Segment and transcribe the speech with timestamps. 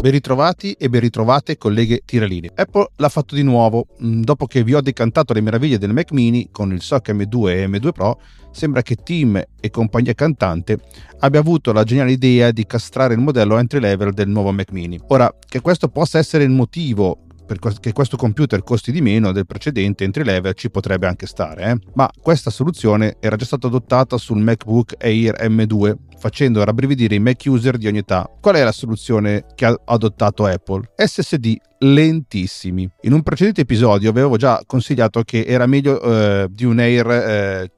[0.00, 2.50] Ben ritrovati e ben ritrovate colleghe tiraline.
[2.54, 3.86] Apple l'ha fatto di nuovo.
[4.02, 7.48] Mm, dopo che vi ho decantato le meraviglie del Mac mini con il SOC M2
[7.48, 8.18] e M2 Pro,
[8.50, 10.78] sembra che Tim e compagnia cantante
[11.18, 14.98] abbia avuto la geniale idea di castrare il modello entry level del nuovo Mac mini.
[15.08, 17.26] Ora, che questo possa essere il motivo
[17.56, 21.78] perché questo computer costi di meno del precedente entry level ci potrebbe anche stare, eh?
[21.94, 27.42] ma questa soluzione era già stata adottata sul MacBook Air M2 facendo rabbrividire i Mac
[27.46, 28.30] user di ogni età.
[28.40, 30.92] Qual è la soluzione che ha adottato Apple?
[30.94, 32.88] SSD lentissimi.
[33.00, 37.72] In un precedente episodio avevo già consigliato che era meglio eh, di un Air eh,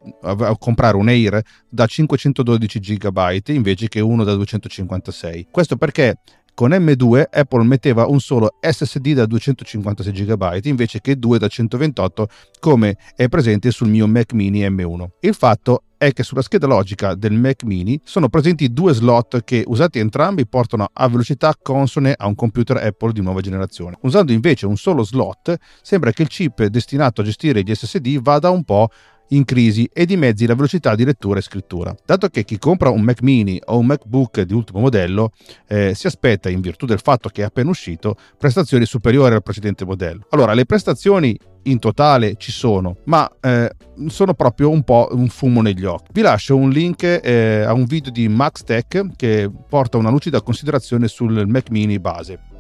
[0.59, 5.47] comprare un Air da 512 GB invece che uno da 256.
[5.51, 6.17] Questo perché
[6.55, 12.29] con M2 Apple metteva un solo SSD da 256 GB invece che due da 128
[12.61, 15.07] come è presente sul mio Mac mini M1.
[15.21, 19.63] Il fatto è che sulla scheda logica del Mac mini sono presenti due slot che
[19.67, 23.97] usati entrambi portano a velocità consone a un computer Apple di nuova generazione.
[24.01, 28.51] Usando invece un solo slot sembra che il chip destinato a gestire gli SSD vada
[28.51, 28.89] un po'
[29.33, 31.95] in crisi e dimezzi la velocità di lettura e scrittura.
[32.05, 35.33] Dato che chi compra un Mac mini o un MacBook di ultimo modello
[35.67, 39.85] eh, si aspetta, in virtù del fatto che è appena uscito, prestazioni superiori al precedente
[39.85, 40.27] modello.
[40.31, 43.71] Allora, le prestazioni in totale ci sono, ma eh,
[44.07, 46.11] sono proprio un po' un fumo negli occhi.
[46.13, 50.43] Vi lascio un link eh, a un video di Max Tech che porta una lucida
[50.43, 52.52] considerazione sul Mac mini base.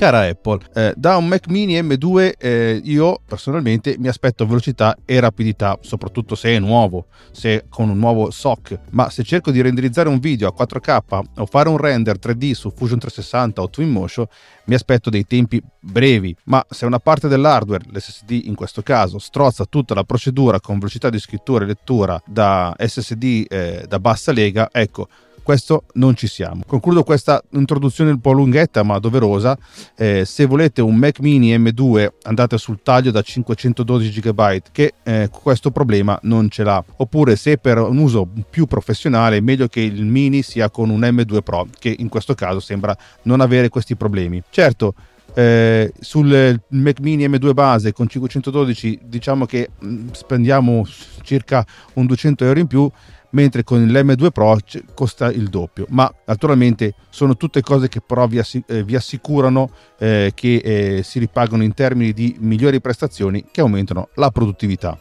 [0.00, 5.20] Cara Apple, eh, da un Mac mini M2 eh, io personalmente mi aspetto velocità e
[5.20, 10.08] rapidità, soprattutto se è nuovo, se con un nuovo SOC, ma se cerco di renderizzare
[10.08, 14.26] un video a 4K o fare un render 3D su Fusion 360 o Twinmotion,
[14.64, 19.66] mi aspetto dei tempi brevi, ma se una parte dell'hardware, l'SSD in questo caso, strozza
[19.66, 24.70] tutta la procedura con velocità di scrittura e lettura da SSD eh, da bassa lega,
[24.72, 25.08] ecco,
[25.50, 26.62] questo non ci siamo.
[26.64, 29.58] Concludo questa introduzione un po' lunghetta ma doverosa.
[29.96, 35.28] Eh, se volete un Mac mini M2 andate sul taglio da 512 GB che eh,
[35.28, 36.80] questo problema non ce l'ha.
[36.98, 41.00] Oppure se per un uso più professionale è meglio che il mini sia con un
[41.00, 44.40] M2 Pro che in questo caso sembra non avere questi problemi.
[44.50, 44.94] Certo,
[45.34, 50.86] eh, sul Mac mini M2 base con 512 diciamo che mm, spendiamo
[51.22, 52.88] circa un 200 euro in più
[53.30, 54.58] mentre con l'M2 Pro
[54.94, 55.86] costa il doppio.
[55.90, 61.62] Ma naturalmente sono tutte cose che però eh, vi assicurano eh, che eh, si ripagano
[61.62, 64.98] in termini di migliori prestazioni che aumentano la produttività.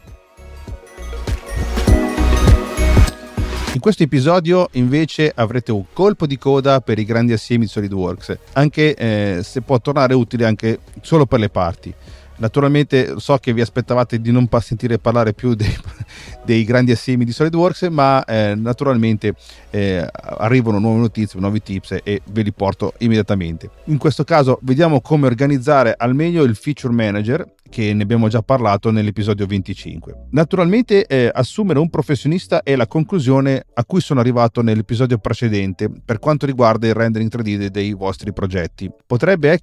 [3.72, 8.38] In questo episodio invece avrete un colpo di coda per i grandi assiemi di SolidWorks,
[8.54, 11.94] anche eh, se può tornare utile anche solo per le parti.
[12.40, 15.74] Naturalmente so che vi aspettavate di non sentire parlare più dei,
[16.44, 19.36] dei grandi assiemi di SolidWorks, ma eh, naturalmente
[19.70, 23.70] eh, arrivano nuove notizie, nuovi tips e ve li porto immediatamente.
[23.86, 28.42] In questo caso vediamo come organizzare al meglio il feature manager che ne abbiamo già
[28.42, 30.28] parlato nell'episodio 25.
[30.32, 36.20] Naturalmente eh, assumere un professionista è la conclusione a cui sono arrivato nell'episodio precedente per
[36.20, 38.90] quanto riguarda il rendering 3D dei vostri progetti.
[39.06, 39.60] Potrebbe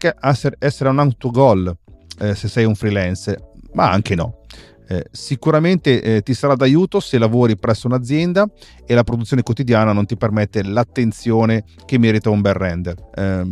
[0.59, 1.77] essere un autogol
[2.19, 3.37] eh, se sei un freelance,
[3.73, 4.41] ma anche no.
[4.89, 8.49] Eh, sicuramente eh, ti sarà d'aiuto se lavori presso un'azienda
[8.87, 12.95] e la produzione quotidiana non ti permette l'attenzione che merita un bel render.
[13.15, 13.45] Eh,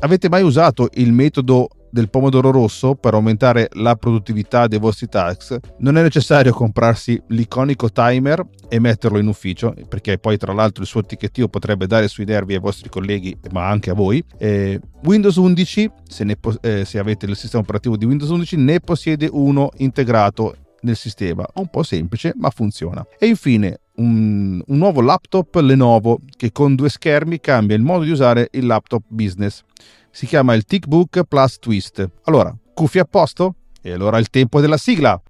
[0.00, 5.58] avete mai usato il metodo del pomodoro rosso per aumentare la produttività dei vostri task,
[5.80, 10.88] non è necessario comprarsi l'iconico timer e metterlo in ufficio, perché poi tra l'altro il
[10.88, 14.24] suo etichettio potrebbe dare sui nervi ai vostri colleghi, ma anche a voi.
[14.38, 18.80] Eh, Windows 11, se, ne, eh, se avete il sistema operativo di Windows 11, ne
[18.80, 23.06] possiede uno integrato nel sistema, un po' semplice ma funziona.
[23.18, 28.10] E infine un, un, nuovo laptop Lenovo che con due schermi cambia il modo di
[28.10, 29.62] usare il laptop business
[30.12, 32.08] si chiama il TickBook Plus Twist.
[32.24, 33.54] Allora, cuffie a posto?
[33.80, 35.20] E allora il tempo della sigla!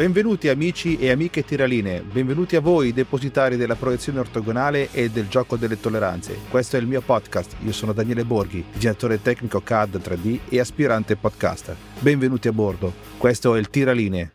[0.00, 5.58] Benvenuti amici e amiche tiraline, benvenuti a voi depositari della proiezione ortogonale e del gioco
[5.58, 6.38] delle tolleranze.
[6.48, 11.16] Questo è il mio podcast, io sono Daniele Borghi, disegnatore tecnico CAD 3D e aspirante
[11.16, 11.76] podcaster.
[11.98, 14.32] Benvenuti a bordo, questo è il Tiraline.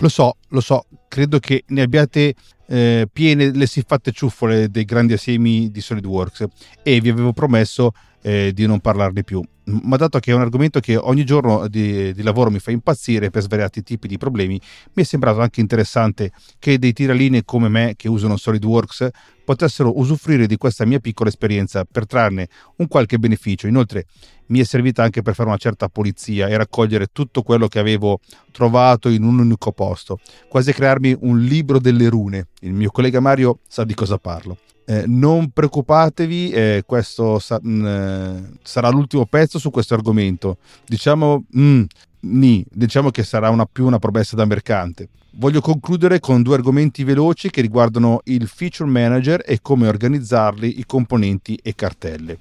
[0.00, 2.34] Lo so, lo so, credo che ne abbiate
[2.68, 6.44] eh, piene le siffatte ciuffole dei grandi assiemi di SolidWorks
[6.82, 7.92] e vi avevo promesso
[8.22, 9.42] eh, di non parlarne più.
[9.64, 13.30] Ma dato che è un argomento che ogni giorno di, di, lavoro mi fa impazzire
[13.30, 14.60] per svariati tipi di problemi,
[14.94, 19.08] mi è sembrato anche interessante che dei tiraline come me che usano SolidWorks
[19.48, 23.66] potessero usufruire di questa mia piccola esperienza per trarne un qualche beneficio.
[23.66, 24.04] Inoltre
[24.48, 28.20] mi è servita anche per fare una certa pulizia e raccogliere tutto quello che avevo
[28.52, 32.48] trovato in un unico posto, quasi crearmi un libro delle rune.
[32.60, 34.58] Il mio collega Mario sa di cosa parlo.
[34.84, 40.58] Eh, non preoccupatevi, eh, questo sa- mh, mm, sarà l'ultimo pezzo su questo argomento.
[40.86, 41.82] Diciamo, mh, mm,
[42.20, 45.08] ni, diciamo che sarà una, più una promessa da mercante.
[45.32, 50.86] Voglio concludere con due argomenti veloci che riguardano il feature manager e come organizzarli, i
[50.86, 52.38] componenti e cartelle.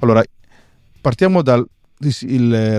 [0.00, 0.22] Allora,
[1.00, 1.66] partiamo dalla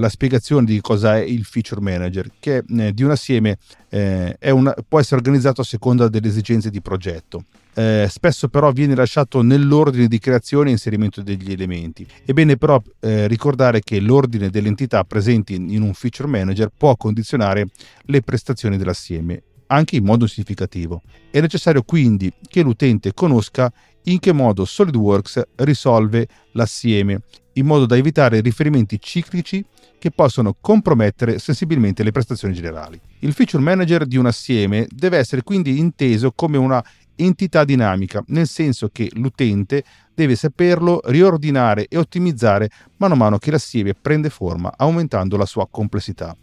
[0.10, 3.58] spiegazione di cosa è il feature manager, che eh, di un assieme
[3.90, 8.96] eh, una, può essere organizzato a seconda delle esigenze di progetto eh, spesso però viene
[8.96, 12.06] lasciato nell'ordine di creazione e inserimento degli elementi.
[12.26, 16.96] È bene però eh, ricordare che l'ordine delle entità presenti in un feature manager può
[16.96, 17.68] condizionare
[18.04, 21.02] le prestazioni dell'assieme, anche in modo significativo.
[21.30, 23.72] È necessario quindi che l'utente conosca
[24.06, 27.22] in che modo SolidWorks risolve l'assieme,
[27.54, 29.64] in modo da evitare riferimenti ciclici
[30.00, 33.00] che possono compromettere sensibilmente le prestazioni generali.
[33.20, 36.84] Il feature manager di un assieme deve essere quindi inteso come una
[37.16, 43.52] entità dinamica, nel senso che l'utente deve saperlo riordinare e ottimizzare mano a mano che
[43.52, 46.36] l'assieme prende forma, aumentando la sua complessità.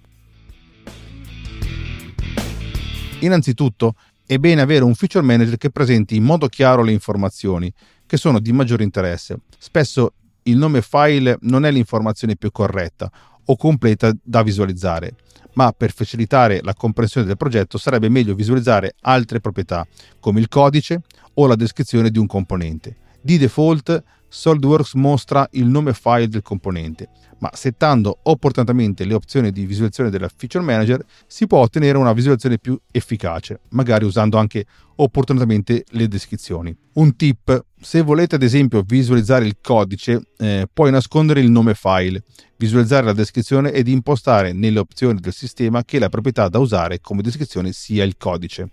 [3.20, 3.94] Innanzitutto,
[4.25, 7.73] è bene avere un feature manager che presenti in modo chiaro le informazioni
[8.06, 9.38] che sono di maggiore interesse.
[9.59, 10.12] Spesso
[10.44, 13.11] il nome file non è l'informazione più corretta
[13.50, 15.15] o completa da visualizzare
[15.59, 19.85] ma per facilitare la comprensione del progetto sarebbe meglio visualizzare altre proprietà,
[20.21, 21.00] come il codice
[21.35, 22.95] o la descrizione di un componente.
[23.29, 27.11] Di default, SolidWorks mostra il nome file del componente,
[27.41, 32.57] ma settando opportunamente le opzioni di visualizzazione della Feature Manager si può ottenere una visualizzazione
[32.57, 34.65] più efficace, magari usando anche
[34.97, 36.75] opportunamente le descrizioni.
[36.95, 42.25] Un tip, se volete ad esempio visualizzare il codice, eh, puoi nascondere il nome file,
[42.57, 47.21] visualizzare la descrizione ed impostare nelle opzioni del sistema che la proprietà da usare come
[47.21, 48.71] descrizione sia il codice.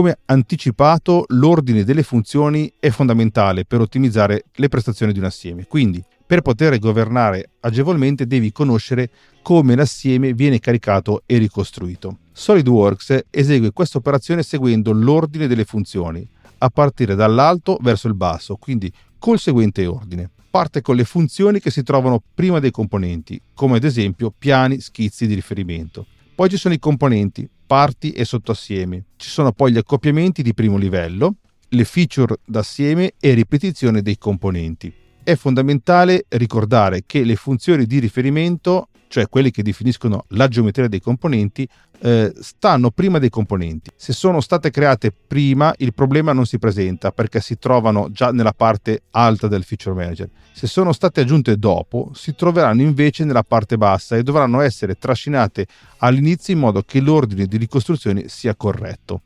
[0.00, 5.66] Come anticipato, l'ordine delle funzioni è fondamentale per ottimizzare le prestazioni di un assieme.
[5.66, 9.10] Quindi, per poter governare agevolmente devi conoscere
[9.42, 12.20] come l'assieme viene caricato e ricostruito.
[12.32, 16.26] SolidWorks esegue questa operazione seguendo l'ordine delle funzioni,
[16.56, 20.30] a partire dall'alto verso il basso, quindi col seguente ordine.
[20.48, 25.26] Parte con le funzioni che si trovano prima dei componenti, come ad esempio piani, schizzi
[25.26, 26.06] di riferimento.
[26.34, 29.00] Poi ci sono i componenti, parti e sottoassiemi.
[29.14, 31.36] Ci sono poi gli accoppiamenti di primo livello,
[31.68, 34.92] le feature d'assieme e ripetizione dei componenti.
[35.22, 41.00] È fondamentale ricordare che le funzioni di riferimento, cioè quelle che definiscono la geometria dei
[41.00, 41.68] componenti,
[42.02, 43.90] eh, stanno prima dei componenti.
[43.96, 48.52] Se sono state create prima, il problema non si presenta perché si trovano già nella
[48.52, 50.30] parte alta del feature manager.
[50.52, 55.66] Se sono state aggiunte dopo, si troveranno invece nella parte bassa e dovranno essere trascinate
[55.98, 59.22] all'inizio in modo che l'ordine di ricostruzione sia corretto.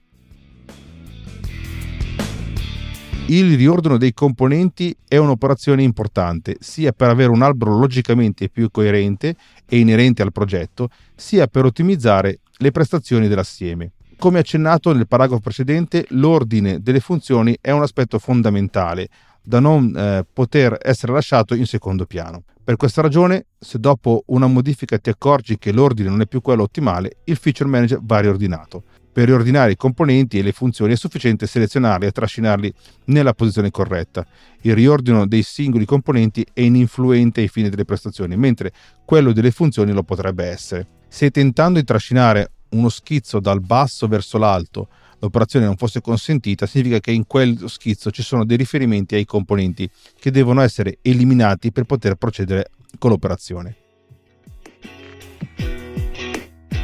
[3.27, 9.35] Il riordino dei componenti è un'operazione importante, sia per avere un albero logicamente più coerente
[9.67, 13.93] e inerente al progetto, sia per ottimizzare le prestazioni dell'assieme.
[14.19, 19.09] Come accennato nel paragrafo precedente, l'ordine delle funzioni è un aspetto fondamentale
[19.41, 22.43] da non eh, poter essere lasciato in secondo piano.
[22.63, 26.63] Per questa ragione, se dopo una modifica ti accorgi che l'ordine non è più quello
[26.63, 28.83] ottimale, il feature manager va riordinato.
[29.15, 34.27] Per riordinare i componenti e le funzioni è sufficiente selezionarli e trascinarli nella posizione corretta.
[34.63, 38.73] Il riordino dei singoli componenti è ininfluente ai fini delle prestazioni, mentre
[39.05, 40.89] quello delle funzioni lo potrebbe essere.
[41.07, 44.89] Se tentando di trascinare uno schizzo dal basso verso l'alto
[45.21, 49.89] l'operazione non fosse consentita, significa che in quel schizzo ci sono dei riferimenti ai componenti
[50.19, 53.77] che devono essere eliminati per poter procedere con l'operazione.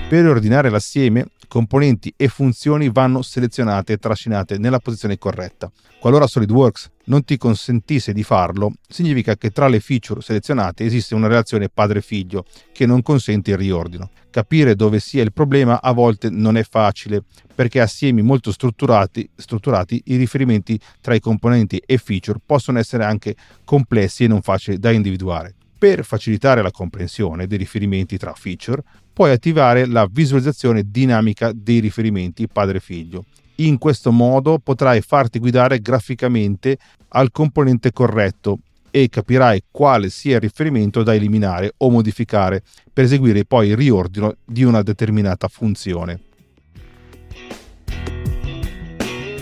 [0.08, 5.68] Per ordinare l'assieme, componenti e funzioni vanno selezionate e trascinate nella posizione corretta.
[5.98, 11.26] Qualora SolidWorks non ti consentisse di farlo, significa che tra le feature selezionate esiste una
[11.26, 14.10] relazione padre-figlio che non consente il riordino.
[14.30, 20.00] Capire dove sia il problema a volte non è facile, perché assiemi molto strutturati, strutturati
[20.06, 24.92] i riferimenti tra i componenti e feature possono essere anche complessi e non facili da
[24.92, 25.56] individuare.
[25.80, 28.82] Per facilitare la comprensione dei riferimenti tra feature,
[29.14, 33.24] puoi attivare la visualizzazione dinamica dei riferimenti padre-figlio.
[33.56, 36.76] In questo modo potrai farti guidare graficamente
[37.08, 38.58] al componente corretto
[38.90, 44.34] e capirai quale sia il riferimento da eliminare o modificare per eseguire poi il riordino
[44.44, 46.20] di una determinata funzione.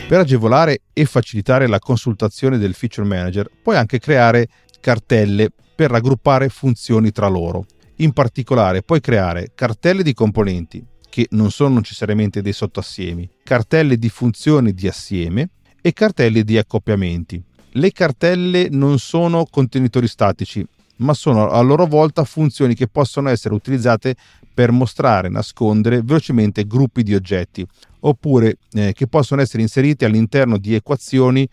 [0.06, 4.46] Per agevolare e facilitare la consultazione del feature manager puoi anche creare
[4.78, 7.64] cartelle per raggruppare funzioni tra loro.
[7.98, 14.08] In particolare puoi creare cartelle di componenti, che non sono necessariamente dei sottoassiemi, cartelle di
[14.08, 17.40] funzioni di assieme e cartelle di accoppiamenti.
[17.70, 20.66] Le cartelle non sono contenitori statici,
[20.96, 24.16] ma sono a loro volta funzioni che possono essere utilizzate
[24.52, 27.64] per mostrare, nascondere velocemente gruppi di oggetti,
[28.00, 31.48] oppure eh, che possono essere inserite all'interno di equazioni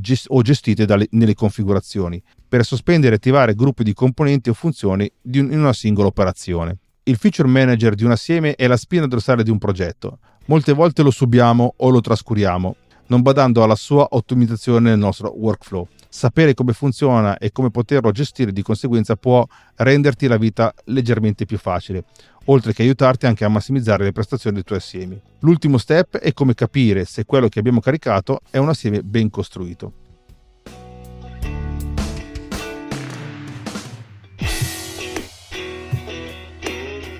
[0.00, 5.10] gest- o gestite dalle, nelle configurazioni, per sospendere e attivare gruppi di componenti o funzioni
[5.38, 6.78] un, in una singola operazione.
[7.04, 10.18] Il feature manager di un assieme è la spina dorsale di un progetto.
[10.46, 15.86] Molte volte lo subiamo o lo trascuriamo, non badando alla sua ottimizzazione nel nostro workflow.
[16.08, 21.58] Sapere come funziona e come poterlo gestire di conseguenza può renderti la vita leggermente più
[21.58, 22.04] facile,
[22.46, 25.20] oltre che aiutarti anche a massimizzare le prestazioni dei tuoi assiemi.
[25.40, 29.94] L'ultimo step è come capire se quello che abbiamo caricato è un assieme ben costruito.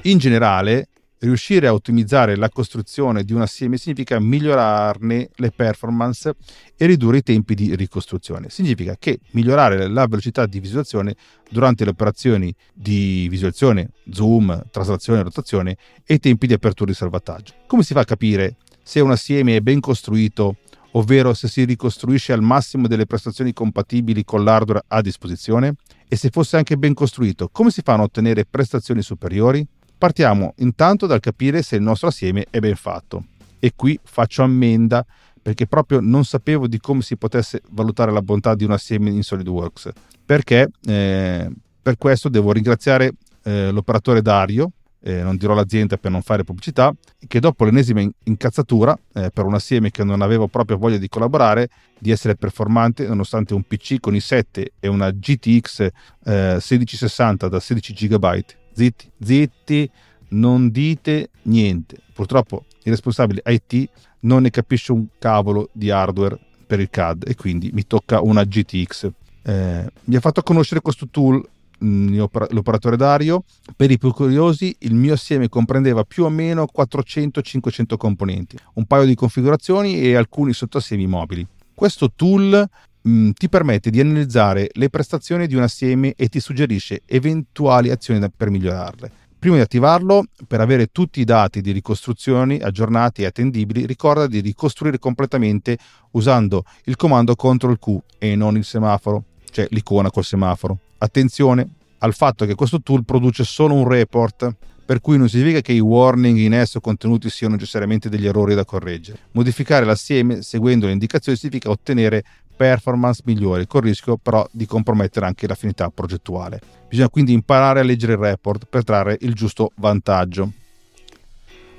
[0.05, 0.89] In generale,
[1.23, 6.35] riuscire a ottimizzare la costruzione di un assieme significa migliorarne le performance
[6.77, 8.51] e ridurre i tempi di ricostruzione.
[8.51, 11.15] Significa che migliorare la velocità di visualizzazione
[11.49, 17.55] durante le operazioni di visualizzazione, zoom, traslazione, rotazione e i tempi di apertura e salvataggio.
[17.67, 20.57] Come si fa a capire se un assieme è ben costruito,
[20.93, 25.75] ovvero se si ricostruisce al massimo delle prestazioni compatibili con l'hardware a disposizione?
[26.09, 29.67] E se fosse anche ben costruito, come si fanno a ottenere prestazioni superiori?
[30.03, 33.27] Partiamo intanto dal capire se il nostro assieme è ben fatto.
[33.61, 35.07] E qui faccio ammenda
[35.41, 39.23] perché proprio non sapevo di come si potesse valutare la bontà di un assieme in
[39.23, 39.91] SolidWorks.
[40.27, 41.49] Perché eh,
[41.81, 43.13] per questo devo ringraziare
[43.45, 44.73] eh, l'operatore Dario,
[45.05, 46.93] eh, non dirò l'azienda per non fare pubblicità,
[47.29, 51.69] che dopo l'ennesima incazzatura eh, per un assieme che non avevo proprio voglia di collaborare,
[51.97, 55.81] di essere performante, nonostante un PC con i 7 e una GTX
[56.25, 59.91] eh, 1660 da 16 GB zitti, zitti,
[60.29, 61.99] non dite niente.
[62.13, 63.89] Purtroppo il responsabile IT
[64.21, 68.45] non ne capisce un cavolo di hardware per il CAD e quindi mi tocca una
[68.45, 69.11] GTX.
[69.43, 71.45] Eh, mi ha fatto conoscere questo tool
[71.85, 72.19] mm,
[72.51, 73.45] l'operatore Dario.
[73.77, 79.05] Per i più curiosi, il mio assieme comprendeva più o meno 400-500 componenti, un paio
[79.05, 81.47] di configurazioni e alcuni sottoassiemi mobili.
[81.75, 82.69] Questo tool
[83.03, 87.91] mh, mm, ti permette di analizzare le prestazioni di un assieme e ti suggerisce eventuali
[87.91, 89.11] azioni per migliorarle.
[89.43, 94.39] Prima di attivarlo, per avere tutti i dati di ricostruzioni aggiornati e attendibili, ricorda di
[94.39, 95.77] ricostruire completamente
[96.13, 100.79] usando il comando CTRL Q e non il semaforo, cioè l'icona col semaforo.
[100.99, 101.69] Attenzione
[101.99, 104.55] al fatto che questo tool produce solo un report,
[104.85, 108.65] per cui non significa che i warning in esso contenuti siano necessariamente degli errori da
[108.65, 109.19] correggere.
[109.33, 112.23] Modificare l'assieme seguendo le indicazioni significa ottenere
[112.55, 116.61] performance migliori, con il rischio però di compromettere anche l'affinità progettuale.
[116.89, 120.53] Bisogna quindi imparare a leggere il report per trarre il giusto vantaggio.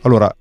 [0.01, 0.33] Allora,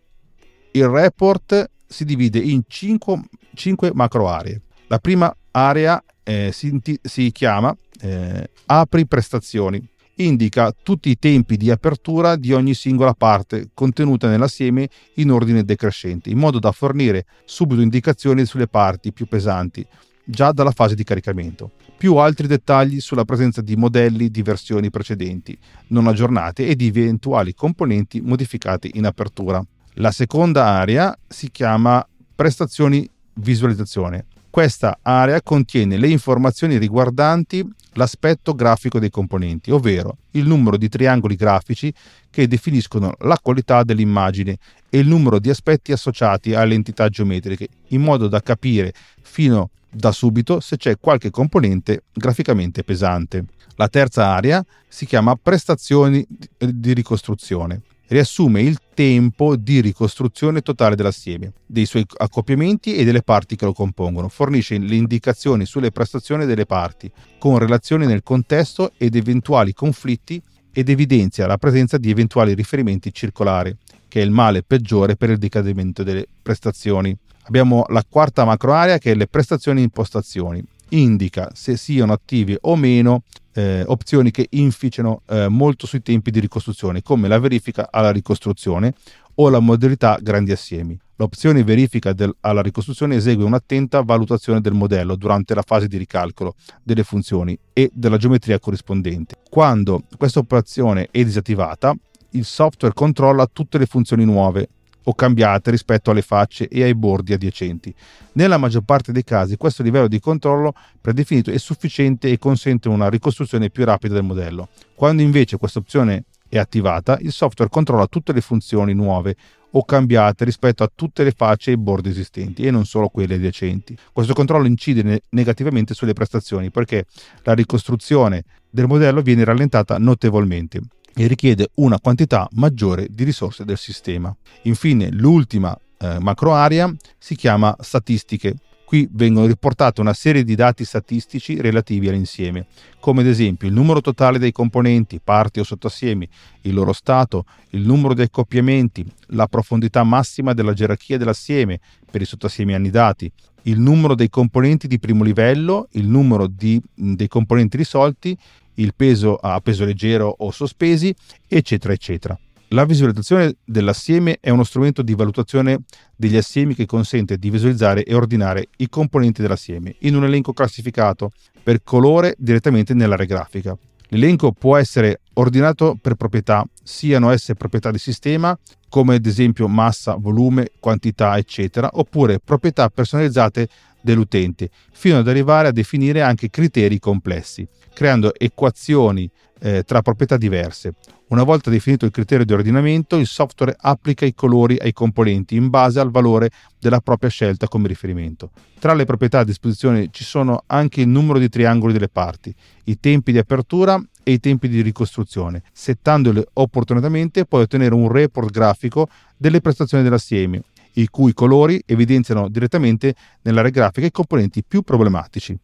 [0.73, 3.21] il report si divide in 5,
[3.55, 4.61] 5 macro aree.
[4.87, 9.87] La prima area eh, si, si, chiama eh, Apri prestazioni.
[10.17, 16.31] Indica tutti i tempi di apertura di ogni singola parte contenuta nell'assieme in ordine decrescente,
[16.31, 19.87] in modo da fornire subito indicazioni sulle parti più pesanti,
[20.25, 25.57] già dalla fase di caricamento, più altri dettagli sulla presenza di modelli di versioni precedenti,
[25.88, 29.64] non aggiornate e di eventuali componenti modificati in apertura.
[29.95, 34.26] La seconda area si chiama prestazioni visualizzazione.
[34.50, 41.37] Questa area contiene le informazioni riguardanti l'aspetto grafico dei componenti, ovvero il numero di triangoli
[41.37, 41.93] grafici
[42.31, 44.57] che definiscono la qualità dell'immagine
[44.88, 50.11] e il numero di aspetti associati alle entità geometriche, in modo da capire fino da
[50.12, 53.44] subito se c'è qualche componente graficamente pesante.
[53.76, 56.26] La terza area si chiama prestazioni
[56.58, 57.82] di ricostruzione.
[58.06, 63.72] Riassume il tempo di ricostruzione totale dell'assieme, dei suoi accoppiamenti e delle parti che lo
[63.72, 64.28] compongono.
[64.28, 70.88] Fornisce le indicazioni sulle prestazioni delle parti, con relazioni nel contesto ed eventuali conflitti ed
[70.90, 73.75] evidenzia la presenza di eventuali riferimenti circolari,
[74.12, 77.16] che è il male peggiore per il decadimento delle prestazioni.
[77.45, 80.62] Abbiamo la quarta macro area che è le prestazioni e impostazioni.
[80.90, 83.23] Indica se siano attive o meno
[83.54, 88.92] eh, opzioni che inficiano eh, molto sui tempi di ricostruzione, come la verifica alla ricostruzione
[89.37, 90.95] o la modalità grandi assiemi.
[91.16, 96.54] L'opzione verifica del, alla ricostruzione esegue un'attenta valutazione del modello durante la fase di ricalcolo
[96.83, 99.37] delle funzioni e della geometria corrispondente.
[99.49, 101.97] Quando questa operazione è disattivata,
[102.33, 104.69] il software controlla tutte le funzioni nuove
[105.05, 107.93] o cambiate rispetto alle facce e ai bordi adiacenti.
[108.33, 113.09] Nella maggior parte dei casi questo livello di controllo predefinito è sufficiente e consente una
[113.09, 114.69] ricostruzione più rapida del modello.
[114.95, 119.37] Quando invece questa opzione è attivata, il software controlla tutte le funzioni nuove
[119.75, 123.35] o cambiate rispetto a tutte le facce e i bordi esistenti e non solo quelle
[123.35, 123.97] adiacenti.
[124.12, 127.07] Questo controllo incide ne- negativamente sulle prestazioni perché
[127.45, 130.81] la ricostruzione del modello viene rallentata notevolmente
[131.14, 134.35] e richiede una quantità maggiore di risorse del sistema.
[134.62, 138.57] Infine, l'ultima eh, macro area si chiama statistiche.
[138.85, 142.66] Qui vengono riportate una serie di dati statistici relativi all'insieme,
[143.00, 146.28] come ad esempio il numero totale dei componenti, parti o sottoassiemi,
[146.62, 152.26] il loro stato, il numero di accoppiamenti, la profondità massima della gerarchia dell'assieme per i
[152.26, 158.37] sottoassiemi annidati, il numero dei componenti di primo livello, il numero di, dei componenti risolti,
[158.75, 161.14] il peso a peso leggero o sospesi,
[161.47, 162.38] eccetera, eccetera.
[162.69, 165.81] La visualizzazione dell'assieme è uno strumento di valutazione
[166.17, 171.33] degli assiemi che consente di visualizzare e ordinare i componenti dell'assieme in un elenco classificato
[171.62, 173.76] per colore direttamente nell'area grafica.
[174.09, 180.17] L'elenco può essere ordinato per proprietà, siano esse proprietà di sistema, come ad esempio massa,
[180.17, 183.69] volume, quantità, eccetera, oppure proprietà personalizzate
[184.02, 189.30] dell'utente, fino ad arrivare a definire anche criteri complessi, creando equazioni
[189.61, 190.94] eh, tra proprietà diverse.
[191.28, 195.71] Una volta definito il criterio di ordinamento, il software applica i colori ai componenti in
[195.71, 198.50] base al valore della propria scelta come riferimento.
[198.78, 202.54] Tra le proprietà a disposizione ci sono anche il numero di triangoli delle parti,
[202.85, 205.62] i tempi di apertura e i tempi di ricostruzione.
[205.73, 210.61] Settandole opportunamente puoi ottenere un report grafico delle prestazioni dell'assieme,
[210.94, 215.58] i cui colori evidenziano direttamente nell'area grafica i componenti più problematici.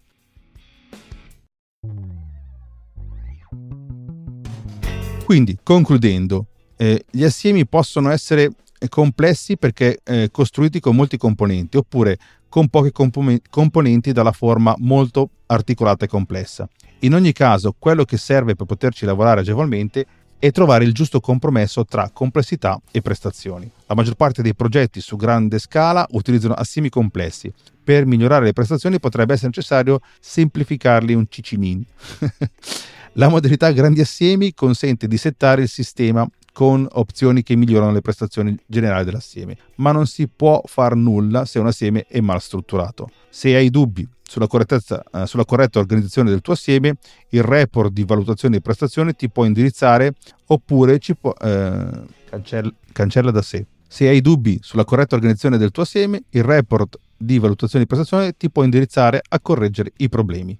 [5.24, 8.50] Quindi, concludendo, eh, gli assiemi possono essere
[8.88, 12.16] complessi perché eh, costruiti con molti componenti oppure
[12.48, 16.68] con pochi comp- componenti dalla forma molto articolata e complessa.
[17.00, 20.06] In ogni caso, quello che serve per poterci lavorare agevolmente
[20.38, 23.70] è trovare il giusto compromesso tra complessità e prestazioni.
[23.86, 27.52] La maggior parte dei progetti su grande scala utilizzano assiemi complessi.
[27.82, 31.84] Per migliorare le prestazioni potrebbe essere necessario semplificarli un cicinin.
[33.14, 38.58] La modalità grandi assiemi consente di settare il sistema con opzioni che migliorano le prestazioni
[38.66, 43.10] generali dell'assieme, ma non si può far nulla se un assieme è mal strutturato.
[43.28, 46.96] Se hai dubbi sulla, eh, sulla corretta organizzazione del tuo assieme,
[47.28, 50.14] il report di valutazione di prestazioni ti può indirizzare
[50.46, 51.90] oppure ci può, eh,
[52.28, 53.64] cancella, cancella da sé.
[53.86, 58.36] Se hai dubbi sulla corretta organizzazione del tuo assieme, il report di valutazione di prestazione
[58.36, 60.58] ti può indirizzare a correggere i problemi.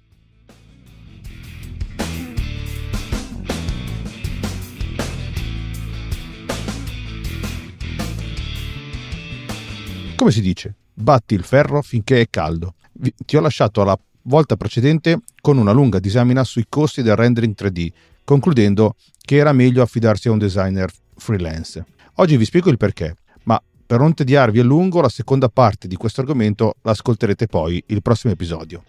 [10.19, 10.75] Come si dice?
[10.93, 12.73] Batti il ferro finché è caldo.
[13.25, 17.87] Ti ho lasciato alla volta precedente con una lunga disamina sui costi del rendering 3D,
[18.25, 21.85] concludendo che era meglio affidarsi a un designer freelance.
[22.15, 25.95] Oggi vi spiego il perché, ma per non tediarvi a lungo la seconda parte di
[25.95, 28.83] questo argomento l'ascolterete poi il prossimo episodio.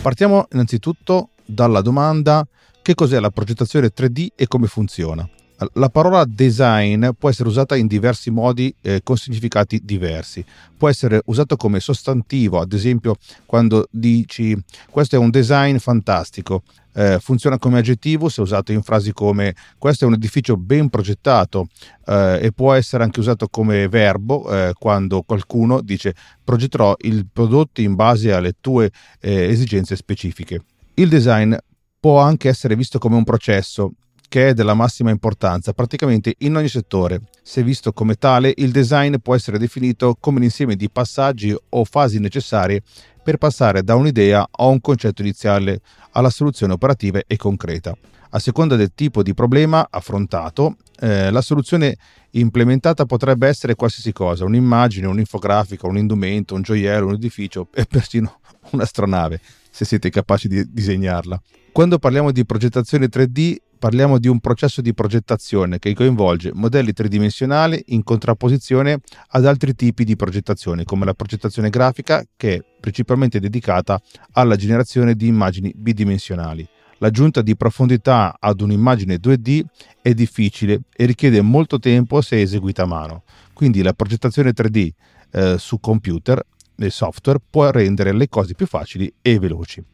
[0.00, 2.48] Partiamo innanzitutto dalla domanda
[2.80, 5.28] che cos'è la progettazione 3D e come funziona.
[5.72, 10.44] La parola design può essere usata in diversi modi eh, con significati diversi.
[10.76, 14.56] Può essere usato come sostantivo, ad esempio quando dici
[14.88, 16.62] questo è un design fantastico.
[16.92, 21.68] Eh, funziona come aggettivo se usato in frasi come questo è un edificio ben progettato
[22.06, 27.80] eh, e può essere anche usato come verbo eh, quando qualcuno dice progetterò il prodotto
[27.80, 28.90] in base alle tue
[29.20, 30.62] eh, esigenze specifiche.
[30.94, 31.54] Il design
[31.98, 33.92] può anche essere visto come un processo
[34.28, 37.22] che è della massima importanza praticamente in ogni settore.
[37.42, 42.20] Se visto come tale, il design può essere definito come l'insieme di passaggi o fasi
[42.20, 42.82] necessarie
[43.22, 45.80] per passare da un'idea a un concetto iniziale
[46.12, 47.96] alla soluzione operativa e concreta.
[48.30, 51.96] A seconda del tipo di problema affrontato, eh, la soluzione
[52.32, 58.40] implementata potrebbe essere qualsiasi cosa, un'immagine, un'infografica, un indumento, un gioiello, un edificio e persino
[58.70, 61.40] un'astronave, se siete capaci di disegnarla.
[61.72, 67.82] Quando parliamo di progettazione 3D parliamo di un processo di progettazione che coinvolge modelli tridimensionali
[67.88, 74.00] in contrapposizione ad altri tipi di progettazione, come la progettazione grafica, che è principalmente dedicata
[74.32, 76.68] alla generazione di immagini bidimensionali.
[76.98, 79.62] L'aggiunta di profondità ad un'immagine 2D
[80.02, 83.22] è difficile e richiede molto tempo se eseguita a mano.
[83.52, 84.90] Quindi la progettazione 3D
[85.30, 86.44] eh, su computer
[86.76, 89.84] e software può rendere le cose più facili e veloci.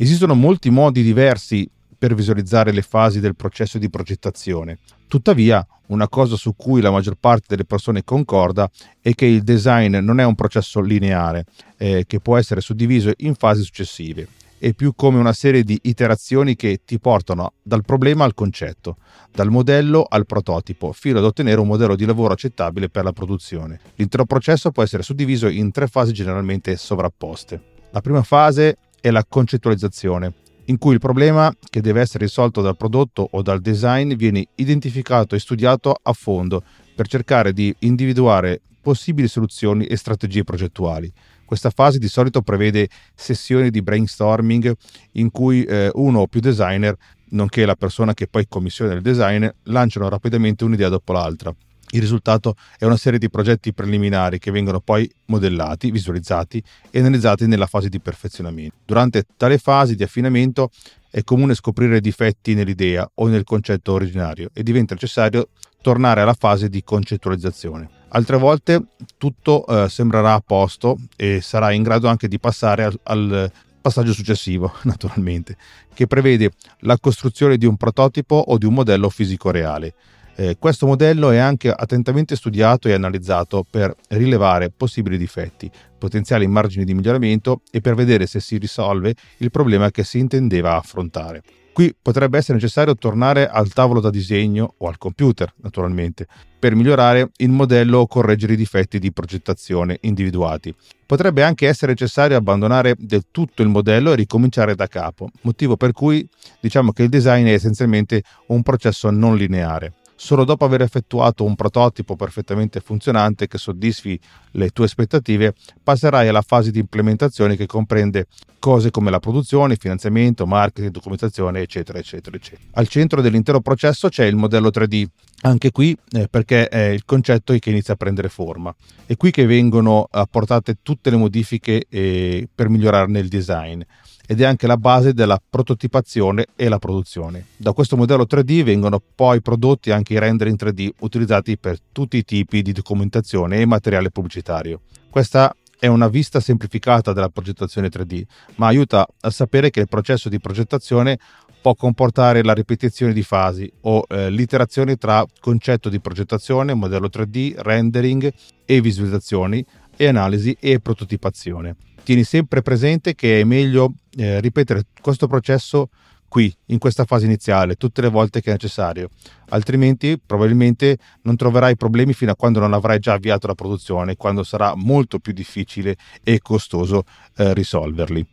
[0.00, 4.78] Esistono molti modi diversi per visualizzare le fasi del processo di progettazione.
[5.08, 9.96] Tuttavia, una cosa su cui la maggior parte delle persone concorda è che il design
[9.96, 14.28] non è un processo lineare, eh, che può essere suddiviso in fasi successive.
[14.56, 18.98] È più come una serie di iterazioni che ti portano dal problema al concetto,
[19.32, 23.80] dal modello al prototipo, fino ad ottenere un modello di lavoro accettabile per la produzione.
[23.96, 27.60] L'intero processo può essere suddiviso in tre fasi generalmente sovrapposte.
[27.90, 30.32] La prima fase è la concettualizzazione,
[30.66, 35.34] in cui il problema che deve essere risolto dal prodotto o dal design viene identificato
[35.34, 36.62] e studiato a fondo
[36.94, 41.12] per cercare di individuare possibili soluzioni e strategie progettuali.
[41.44, 44.72] Questa fase di solito prevede sessioni di brainstorming
[45.12, 46.94] in cui eh, uno o più designer,
[47.30, 51.54] nonché la persona che poi commissiona il design, lanciano rapidamente un'idea dopo l'altra.
[51.90, 57.46] Il risultato è una serie di progetti preliminari che vengono poi modellati, visualizzati e analizzati
[57.46, 58.76] nella fase di perfezionamento.
[58.84, 60.70] Durante tale fase di affinamento
[61.10, 65.48] è comune scoprire difetti nell'idea o nel concetto originario e diventa necessario
[65.80, 67.88] tornare alla fase di concettualizzazione.
[68.08, 68.82] Altre volte
[69.16, 74.12] tutto eh, sembrerà a posto e sarà in grado anche di passare al, al passaggio
[74.12, 75.56] successivo, naturalmente,
[75.94, 79.94] che prevede la costruzione di un prototipo o di un modello fisico reale.
[80.40, 86.84] Eh, questo modello è anche attentamente studiato e analizzato per rilevare possibili difetti, potenziali margini
[86.84, 91.42] di miglioramento e per vedere se si risolve il problema che si intendeva affrontare.
[91.72, 97.30] Qui potrebbe essere necessario tornare al tavolo da disegno o al computer, naturalmente, per migliorare
[97.38, 100.72] il modello o correggere i difetti di progettazione individuati.
[101.04, 105.90] Potrebbe anche essere necessario abbandonare del tutto il modello e ricominciare da capo, motivo per
[105.90, 106.28] cui
[106.60, 109.94] diciamo che il design è essenzialmente un processo non lineare.
[110.20, 114.18] Solo dopo aver effettuato un prototipo perfettamente funzionante che soddisfi
[114.52, 118.26] le tue aspettative, passerai alla fase di implementazione che comprende
[118.58, 122.68] cose come la produzione, finanziamento, marketing, documentazione, eccetera, eccetera, eccetera.
[122.72, 125.06] Al centro dell'intero processo c'è il modello 3D,
[125.42, 128.74] anche qui eh, perché è il concetto che inizia a prendere forma.
[129.06, 133.82] È qui che vengono apportate tutte le modifiche eh, per migliorarne il design
[134.30, 137.46] ed è anche la base della prototipazione e la produzione.
[137.56, 142.18] Da questo modello 3D vengono poi prodotti anche i render in 3D utilizzati per tutti
[142.18, 144.82] i tipi di documentazione e materiale pubblicitario.
[145.08, 148.22] Questa è una vista semplificata della progettazione 3D,
[148.56, 151.18] ma aiuta a sapere che il processo di progettazione
[151.62, 157.54] può comportare la ripetizione di fasi o eh, l'iterazione tra concetto di progettazione, modello 3D,
[157.62, 158.30] rendering
[158.66, 159.64] e visualizzazioni
[159.96, 161.76] e analisi e prototipazione
[162.08, 165.90] tieni sempre presente che è meglio eh, ripetere questo processo
[166.26, 169.10] qui, in questa fase iniziale, tutte le volte che è necessario.
[169.50, 174.42] Altrimenti probabilmente non troverai problemi fino a quando non avrai già avviato la produzione, quando
[174.42, 177.04] sarà molto più difficile e costoso
[177.36, 178.26] eh, risolverli.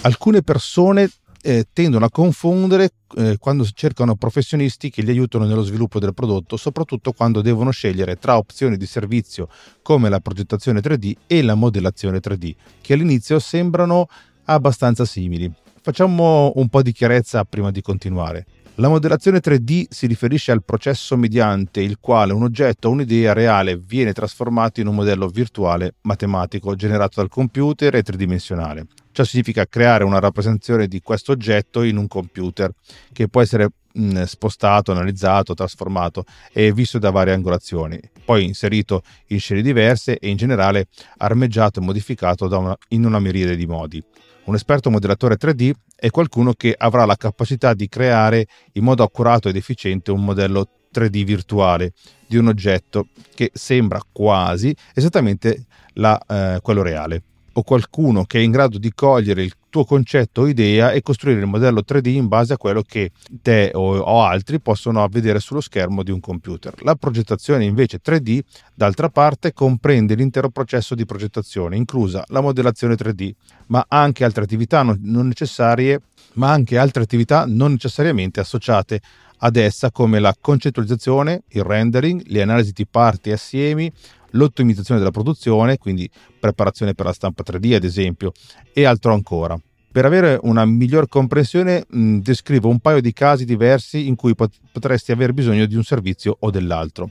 [0.00, 1.10] Alcune persone
[1.42, 6.56] eh, tendono a confondere eh, quando cercano professionisti che li aiutano nello sviluppo del prodotto,
[6.56, 9.48] soprattutto quando devono scegliere tra opzioni di servizio
[9.82, 14.08] come la progettazione 3D e la modellazione 3D, che all'inizio sembrano
[14.44, 15.50] abbastanza simili.
[15.82, 18.44] Facciamo un po' di chiarezza prima di continuare.
[18.80, 23.76] La modellazione 3D si riferisce al processo mediante il quale un oggetto o un'idea reale
[23.76, 28.86] viene trasformato in un modello virtuale matematico generato dal computer e tridimensionale.
[29.12, 32.72] Ciò significa creare una rappresentazione di questo oggetto in un computer
[33.12, 33.68] che può essere
[34.24, 40.38] spostato, analizzato, trasformato e visto da varie angolazioni, poi inserito in scene diverse e in
[40.38, 40.86] generale
[41.18, 44.02] armeggiato e modificato una, in una miriade di modi.
[44.44, 49.50] Un esperto modellatore 3D è qualcuno che avrà la capacità di creare in modo accurato
[49.50, 51.92] ed efficiente un modello 3D virtuale
[52.26, 57.22] di un oggetto che sembra quasi esattamente la, eh, quello reale.
[57.52, 61.40] O qualcuno che è in grado di cogliere il tuo concetto o idea e costruire
[61.40, 65.62] il modello 3D in base a quello che te o, o, altri possono vedere sullo
[65.62, 66.74] schermo di un computer.
[66.82, 68.40] La progettazione invece 3D,
[68.74, 73.30] d'altra parte, comprende l'intero processo di progettazione, inclusa la modellazione 3D,
[73.68, 76.00] ma anche altre attività non, non necessarie,
[76.34, 79.00] ma anche altre attività non necessariamente associate
[79.42, 83.90] ad essa come la concettualizzazione, il rendering, le analisi di parti e assiemi,
[84.30, 88.32] l'ottimizzazione della produzione, quindi preparazione per la stampa 3D ad esempio,
[88.72, 89.58] e altro ancora.
[89.92, 94.58] Per avere una miglior comprensione mh, descrivo un paio di casi diversi in cui pot-
[94.70, 97.10] potresti aver bisogno di un servizio o dell'altro.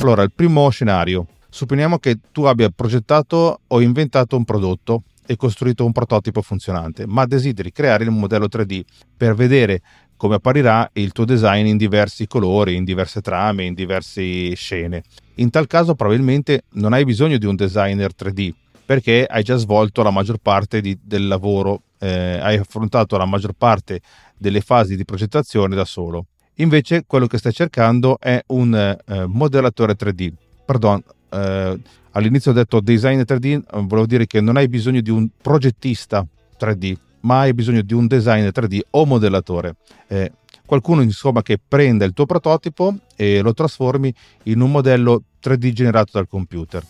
[0.00, 1.26] Allora, il primo scenario.
[1.48, 7.26] Supponiamo che tu abbia progettato o inventato un prodotto e costruito un prototipo funzionante, ma
[7.26, 8.82] desideri creare il modello 3D
[9.16, 9.82] per vedere
[10.18, 15.02] come apparirà il tuo design in diversi colori, in diverse trame, in diverse scene.
[15.36, 18.52] In tal caso probabilmente non hai bisogno di un designer 3D
[18.84, 23.52] perché hai già svolto la maggior parte di, del lavoro, eh, hai affrontato la maggior
[23.52, 24.00] parte
[24.36, 26.26] delle fasi di progettazione da solo.
[26.54, 30.32] Invece quello che stai cercando è un eh, modellatore 3D.
[30.64, 31.80] Pardon, eh,
[32.12, 36.26] all'inizio ho detto design 3D, eh, volevo dire che non hai bisogno di un progettista
[36.58, 39.76] 3D, ma hai bisogno di un designer 3D o modellatore.
[40.06, 40.32] Eh,
[40.64, 44.12] qualcuno insomma che prenda il tuo prototipo e lo trasformi
[44.44, 46.84] in un modello 3D generato dal computer.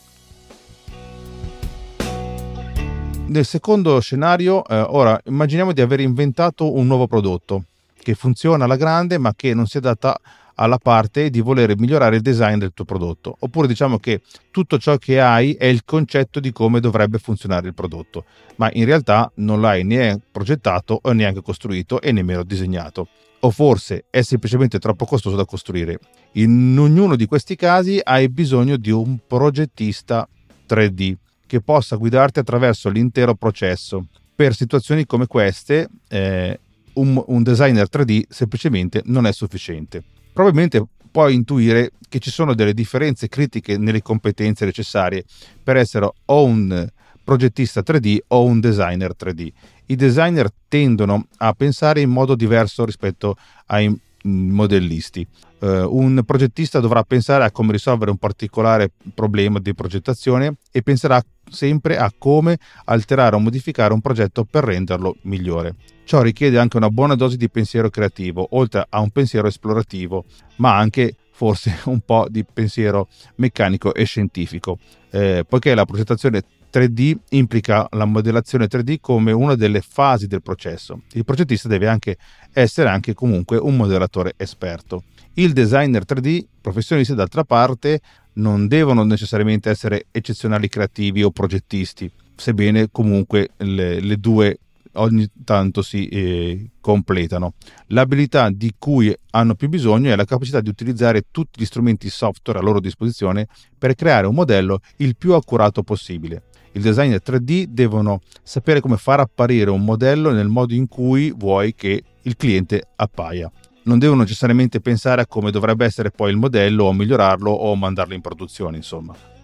[3.27, 7.64] Nel secondo scenario, eh, ora immaginiamo di aver inventato un nuovo prodotto
[7.95, 10.19] che funziona alla grande ma che non si adatta
[10.61, 13.37] alla parte di voler migliorare il design del tuo prodotto.
[13.40, 17.75] Oppure diciamo che tutto ciò che hai è il concetto di come dovrebbe funzionare il
[17.75, 18.25] prodotto,
[18.57, 23.09] ma in realtà non l'hai né progettato o neanche costruito e nemmeno disegnato.
[23.40, 26.01] O forse è semplicemente troppo costoso da costruire.
[26.33, 30.29] In ognuno di questi casi hai bisogno di un progettista
[30.68, 31.14] 3D
[31.47, 34.07] che possa guidarti attraverso l'intero processo.
[34.35, 36.59] Per situazioni come queste, eh,
[36.94, 40.03] un, un designer 3D semplicemente non è sufficiente
[40.38, 45.24] probabilmente puoi intuire che ci sono delle differenze critiche nelle competenze necessarie
[45.61, 46.88] per essere o un
[47.24, 49.48] progettista 3D o un designer 3D.
[49.87, 55.27] I designer tendono a pensare in modo diverso rispetto ai modellisti.
[55.59, 61.20] Uh, un progettista dovrà pensare a come risolvere un particolare problema di progettazione e penserà
[61.51, 65.74] sempre a come alterare o modificare un progetto per renderlo migliore.
[66.09, 70.25] Ciò richiede anche una buona dose di pensiero creativo, oltre a un pensiero esplorativo,
[70.57, 74.79] ma anche forse un po' di pensiero meccanico e scientifico,
[75.11, 76.40] eh, poiché la progettazione
[76.73, 81.03] 3D implica la modellazione 3D come una delle fasi del processo.
[81.12, 82.16] Il progettista deve anche
[82.55, 85.03] essere anche comunque un modellatore esperto.
[85.35, 88.01] Il designer 3D professionisti d'altra parte
[88.37, 94.59] non devono necessariamente essere eccezionali creativi o progettisti, sebbene comunque le, le due
[94.99, 97.55] ogni tanto si eh, completano.
[97.89, 102.59] L'abilità di cui hanno più bisogno è la capacità di utilizzare tutti gli strumenti software
[102.59, 106.45] a loro disposizione per creare un modello il più accurato possibile.
[106.73, 111.75] Il designer 3D devono sapere come far apparire un modello nel modo in cui vuoi
[111.75, 113.51] che il cliente appaia.
[113.85, 118.15] Non devono necessariamente pensare a come dovrebbe essere poi il modello o migliorarlo o mandarlo
[118.15, 119.38] in produzione, insomma.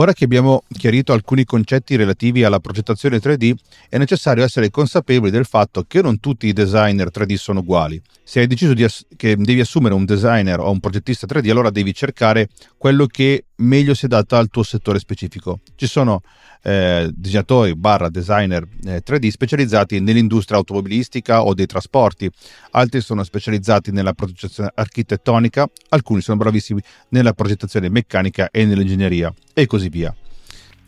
[0.00, 3.52] Ora che abbiamo chiarito alcuni concetti relativi alla progettazione 3D,
[3.88, 8.00] è necessario essere consapevoli del fatto che non tutti i designer 3D sono uguali.
[8.22, 11.92] Se hai deciso ass- che devi assumere un designer o un progettista 3D, allora devi
[11.92, 15.60] cercare quello che meglio si adatta al tuo settore specifico.
[15.74, 16.20] Ci sono
[16.62, 22.30] eh, disegnatori barra designer eh, 3D specializzati nell'industria automobilistica o dei trasporti,
[22.72, 29.66] altri sono specializzati nella progettazione architettonica, alcuni sono bravissimi nella progettazione meccanica e nell'ingegneria e
[29.66, 30.14] così via.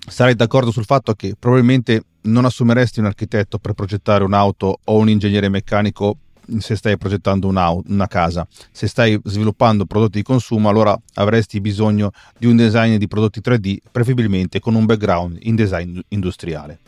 [0.06, 5.08] Sarei d'accordo sul fatto che probabilmente non assumeresti un architetto per progettare un'auto o un
[5.08, 6.16] ingegnere meccanico
[6.58, 8.46] se stai progettando una, una, casa.
[8.70, 13.78] Se stai sviluppando prodotti di consumo, allora avresti bisogno di un design di prodotti 3D,
[13.90, 16.78] preferibilmente con un background in design industriale.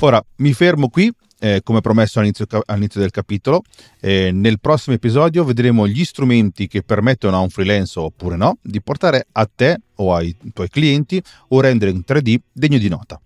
[0.00, 3.62] Ora mi fermo qui, eh, come promesso all'inizio, all'inizio del capitolo.
[4.00, 8.80] Eh, nel prossimo episodio vedremo gli strumenti che permettono a un freelance oppure no di
[8.82, 13.20] portare a te o ai tuoi clienti un rendering 3D degno di nota.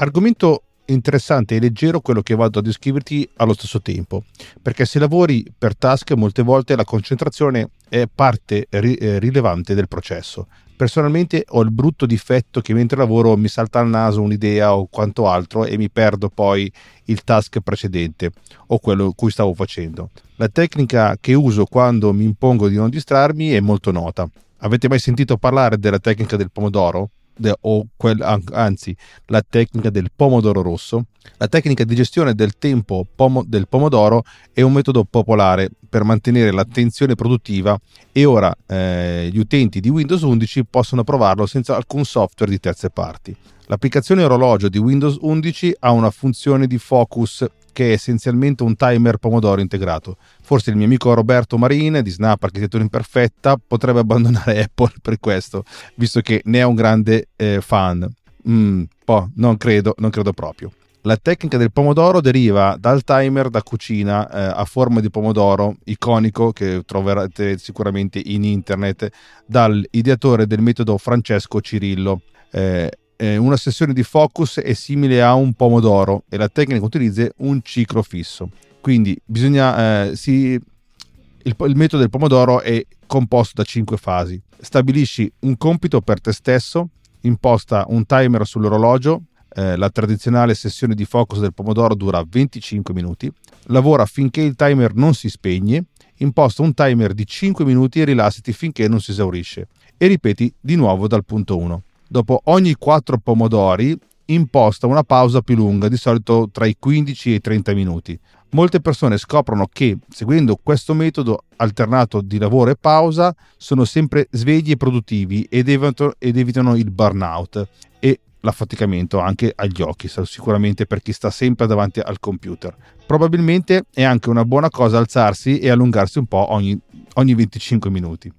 [0.00, 4.24] Argomento interessante e leggero quello che vado a descriverti allo stesso tempo,
[4.62, 9.88] perché se lavori per task molte volte la concentrazione è parte ri- eh, rilevante del
[9.88, 10.46] processo.
[10.74, 15.28] Personalmente ho il brutto difetto che mentre lavoro mi salta al naso un'idea o quanto
[15.28, 16.72] altro e mi perdo poi
[17.04, 18.30] il task precedente
[18.68, 20.08] o quello cui stavo facendo.
[20.36, 24.26] La tecnica che uso quando mi impongo di non distrarmi è molto nota.
[24.60, 27.10] Avete mai sentito parlare della tecnica del pomodoro?
[27.40, 28.20] De, o quel,
[28.52, 28.94] anzi
[29.26, 31.06] la tecnica del pomodoro rosso.
[31.36, 34.22] La tecnica di gestione del tempo pomo, del pomodoro
[34.52, 37.78] è un metodo popolare per mantenere l'attenzione produttiva
[38.12, 42.90] e ora eh, gli utenti di Windows 11 possono provarlo senza alcun software di terze
[42.90, 43.36] parti.
[43.66, 49.16] L'applicazione orologio di Windows 11 ha una funzione di focus che è essenzialmente un timer
[49.16, 50.16] pomodoro integrato.
[50.42, 55.64] Forse il mio amico Roberto Marin di Snap Architettura Imperfetta potrebbe abbandonare Apple per questo,
[55.94, 58.08] visto che ne è un grande eh, fan.
[58.48, 60.72] Mm, boh, non credo, non credo proprio.
[61.04, 66.52] La tecnica del pomodoro deriva dal timer da cucina eh, a forma di pomodoro iconico
[66.52, 69.08] che troverete sicuramente in internet
[69.46, 72.20] dal ideatore del metodo Francesco Cirillo.
[72.50, 77.30] Eh, eh, una sessione di focus è simile a un pomodoro e la tecnica utilizza
[77.38, 78.48] un ciclo fisso.
[78.80, 84.40] Quindi bisogna, eh, si, il, il, metodo del pomodoro è composto da cinque fasi.
[84.58, 86.88] Stabilisci un compito per te stesso,
[87.20, 93.30] imposta un timer sull'orologio, eh, la tradizionale sessione di focus del pomodoro dura 25 minuti,
[93.64, 95.84] lavora finché il timer non si spegne,
[96.18, 100.76] imposta un timer di 5 minuti e rilassati finché non si esaurisce e ripeti di
[100.76, 103.96] nuovo dal punto 1 dopo ogni 4 pomodori
[104.26, 108.18] imposta una pausa più lunga, di solito tra i 15 e i 30 minuti.
[108.50, 114.72] Molte persone scoprono che, seguendo questo metodo alternato di lavoro e pausa, sono sempre svegli
[114.72, 117.68] e produttivi ed evitano, ed evitano il burnout
[118.00, 122.74] e l'affaticamento anche agli occhi, sicuramente per chi sta sempre davanti al computer.
[123.06, 126.76] Probabilmente è anche una buona cosa alzarsi e allungarsi un po' ogni,
[127.14, 128.32] ogni 25 minuti.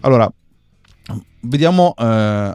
[0.00, 0.32] Allora,
[1.40, 2.04] vediamo eh,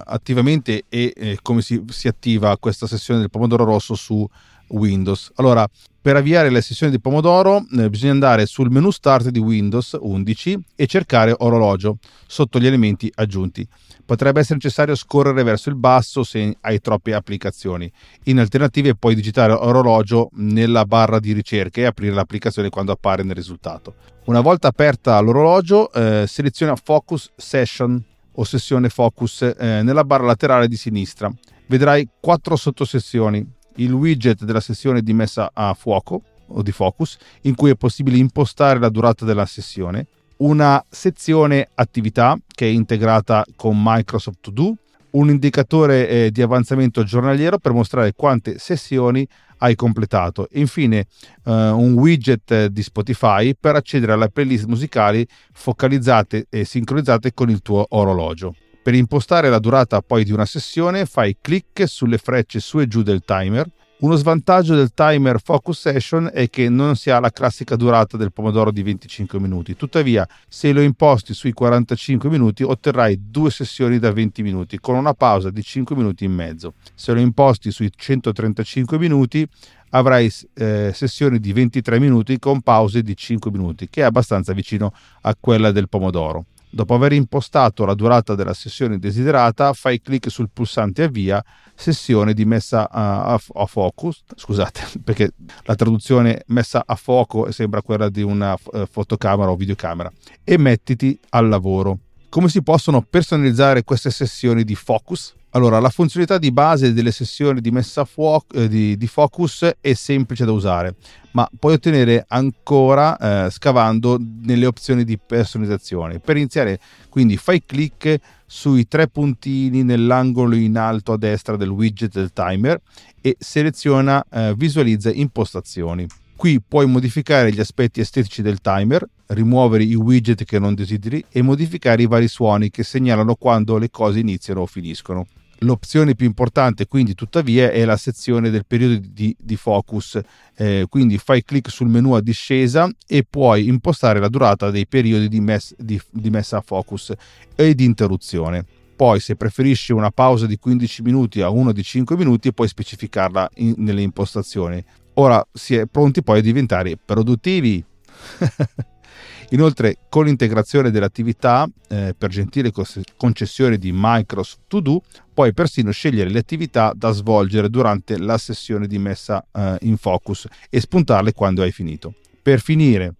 [0.06, 4.28] attivamente e eh, come si, si, attiva questa sessione del pomodoro rosso su
[4.70, 5.32] Windows.
[5.36, 5.68] Allora,
[6.02, 10.58] per avviare la sessione di pomodoro eh, bisogna andare sul menu start di Windows 11
[10.76, 13.68] e cercare orologio sotto gli elementi aggiunti.
[14.06, 17.92] Potrebbe essere necessario scorrere verso il basso se hai troppe applicazioni.
[18.26, 23.36] In alternativa puoi digitare orologio nella barra di ricerca e aprire l'applicazione quando appare nel
[23.36, 23.96] risultato.
[24.26, 28.02] Una volta aperta l'orologio, eh, seleziona Focus Session
[28.40, 31.32] o sessione focus eh, nella barra laterale di sinistra.
[31.68, 33.46] Vedrai quattro sottosezioni,
[33.76, 38.18] il widget della sessione di messa a fuoco o di focus, in cui è possibile
[38.18, 44.76] impostare la durata della sessione, una sezione attività che è integrata con Microsoft To Do,
[45.18, 49.28] un indicatore eh, di avanzamento giornaliero per mostrare quante sessioni
[49.60, 51.08] hai completato infine
[51.46, 57.62] uh, un widget di Spotify per accedere alle playlist musicali focalizzate e sincronizzate con il
[57.64, 58.54] tuo orologio.
[58.84, 63.02] Per impostare la durata poi di una sessione fai clic sulle frecce su e giù
[63.02, 63.68] del timer
[64.00, 68.32] uno svantaggio del timer Focus Session è che non si ha la classica durata del
[68.32, 74.12] pomodoro di 25 minuti, tuttavia se lo imposti sui 45 minuti otterrai due sessioni da
[74.12, 76.76] 20 minuti con una pausa di 5 minuti in mezzo.
[76.94, 79.48] Se lo imposti sui 135 minuti
[79.90, 84.94] avrai eh, sessioni di 23 minuti con pause di 5 minuti, che è abbastanza vicino
[85.22, 86.46] a quella del pomodoro.
[86.70, 92.44] Dopo aver impostato la durata della sessione desiderata, fai clic sul pulsante avvia, sessione di
[92.44, 95.32] messa a, a, a focus, scusate, perché
[95.64, 100.12] la traduzione messa a fuoco sembra quella di una uh, fotocamera o videocamera,
[100.44, 102.00] e mettiti al lavoro.
[102.30, 105.36] Come si possono personalizzare queste sessioni di focus?
[105.52, 109.94] Allora, la funzionalità di base delle sessioni di messa a eh, di, di, focus è
[109.94, 110.96] semplice da usare,
[111.32, 116.20] ma puoi ottenere ancora eh, scavando nelle opzioni di personalizzazione.
[116.20, 116.80] Per iniziare,
[117.10, 122.80] quindi fai clic sui tre puntini nell'angolo in alto a destra del widget del timer
[123.22, 126.06] e seleziona eh, visualizza impostazioni.
[126.38, 131.42] Qui puoi modificare gli aspetti estetici del timer, rimuovere i widget che non desideri e
[131.42, 135.26] modificare i vari suoni che segnalano quando le cose iniziano o finiscono.
[135.62, 140.22] L'opzione più importante quindi tuttavia è la sezione del periodo di, di focus,
[140.56, 145.30] eh, quindi fai clic sul menu a discesa e puoi impostare la durata dei periodi
[145.30, 147.14] di, mes- di, di messa a focus
[147.56, 148.64] e di interruzione.
[148.96, 153.50] Poi se preferisci una pausa di 15 minuti a uno di 5 minuti puoi specificarla
[153.56, 154.86] in, nelle impostazioni.
[155.20, 157.84] Ora si è pronti poi a diventare produttivi.
[159.52, 162.72] Inoltre, con l'integrazione dell'attività eh, per gentile
[163.16, 165.02] concessione di Microsoft To Do,
[165.34, 170.48] puoi persino scegliere le attività da svolgere durante la sessione di messa eh, in focus
[170.70, 172.14] e spuntarle quando hai finito.
[172.42, 173.14] Per finire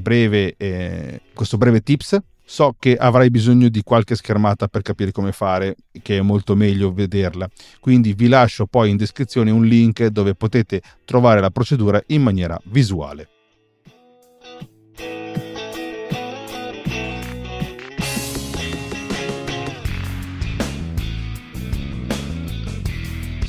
[0.00, 2.18] breve, eh, questo breve tips,
[2.50, 6.94] So che avrai bisogno di qualche schermata per capire come fare, che è molto meglio
[6.94, 7.46] vederla.
[7.78, 12.58] Quindi vi lascio poi in descrizione un link dove potete trovare la procedura in maniera
[12.64, 13.37] visuale.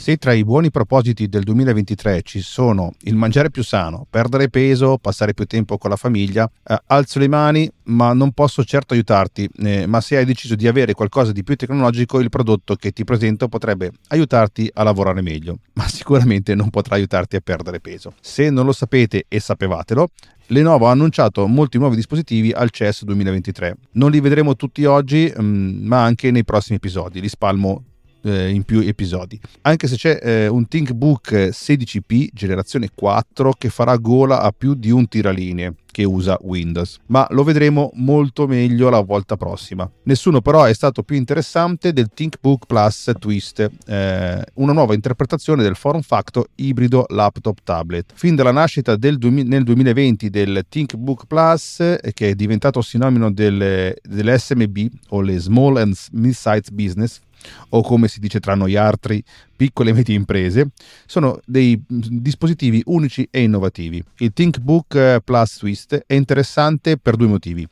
[0.10, 4.98] Se tra i buoni propositi del 2023 ci sono il mangiare più sano, perdere peso,
[4.98, 9.48] passare più tempo con la famiglia, eh, alzo le mani, ma non posso certo aiutarti.
[9.60, 13.04] Eh, ma se hai deciso di avere qualcosa di più tecnologico, il prodotto che ti
[13.04, 18.16] presento potrebbe aiutarti a lavorare meglio, ma sicuramente non potrà aiutarti a perdere peso.
[18.20, 20.10] Se non lo sapete e sapevatelo,
[20.48, 23.78] Lenovo ha annunciato molti nuovi dispositivi al CES 2023.
[23.92, 27.22] Non li vedremo tutti oggi, mm, ma anche nei prossimi episodi.
[27.22, 27.84] Li spalmo
[28.24, 29.40] eh, in più episodi.
[29.62, 34.92] Anche se c'è eh, un ThinkBook 16P generazione 4 che farà gola a più di
[34.92, 39.90] un tiralinee che usa Windows, ma lo vedremo molto meglio la volta prossima.
[40.04, 45.76] Nessuno però è stato più interessante del ThinkBook Plus Twist, eh, una nuova interpretazione del
[45.76, 48.12] form factor ibrido laptop tablet.
[48.14, 53.32] Fin dalla nascita del du- nel 2020 del ThinkBook Plus, eh, che è diventato sinonimo
[53.32, 57.20] del, dell'SMB o le Small and Mid-Sized Business,
[57.70, 59.24] o come si dice tra noi altri,
[59.56, 60.72] piccole e medie imprese,
[61.06, 64.04] sono dei mm, dispositivi unici e innovativi.
[64.18, 67.68] Il ThinkBook eh, Plus Twist è interessante per due motivi.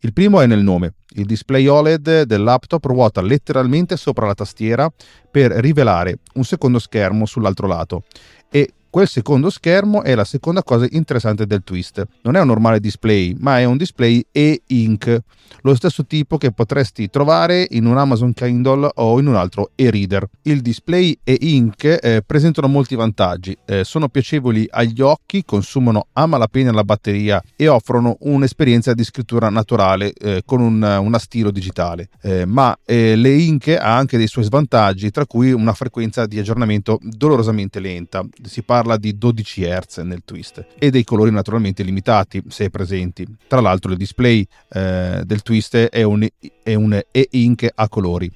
[0.00, 0.94] Il primo è nel nome.
[1.16, 4.92] Il display OLED del laptop ruota letteralmente sopra la tastiera
[5.30, 8.02] per rivelare un secondo schermo sull'altro lato
[8.50, 12.06] e Quel secondo schermo è la seconda cosa interessante del twist.
[12.22, 15.20] Non è un normale display, ma è un display e-ink,
[15.62, 20.28] lo stesso tipo che potresti trovare in un Amazon Kindle o in un altro e-reader.
[20.42, 26.70] Il display e-ink eh, presentano molti vantaggi, eh, sono piacevoli agli occhi, consumano a malapena
[26.70, 32.10] la batteria e offrono un'esperienza di scrittura naturale eh, con un, una stilo digitale.
[32.22, 36.38] Eh, ma eh, le ink ha anche dei suoi svantaggi, tra cui una frequenza di
[36.38, 38.24] aggiornamento dolorosamente lenta.
[38.44, 43.26] Si parla parla di 12 Hz nel twist e dei colori naturalmente limitati se presenti.
[43.48, 46.26] Tra l'altro il display eh, del twist è un,
[46.62, 48.30] è un e-ink a colori